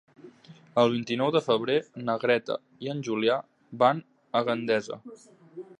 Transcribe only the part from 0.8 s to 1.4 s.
El vint-i-nou